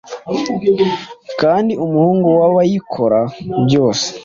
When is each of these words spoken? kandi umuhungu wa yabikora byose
kandi 1.41 1.71
umuhungu 1.85 2.27
wa 2.37 2.43
yabikora 2.65 3.19
byose 3.65 4.07